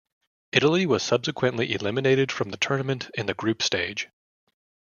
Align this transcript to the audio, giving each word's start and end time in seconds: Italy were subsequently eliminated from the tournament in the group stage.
Italy 0.51 0.87
were 0.87 0.97
subsequently 0.97 1.73
eliminated 1.73 2.31
from 2.31 2.49
the 2.49 2.57
tournament 2.57 3.11
in 3.13 3.27
the 3.27 3.35
group 3.35 3.61
stage. 3.61 4.09